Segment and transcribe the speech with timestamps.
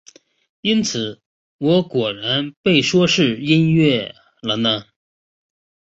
[0.61, 1.21] 因此
[1.59, 4.85] 我果然被说是音色了呢。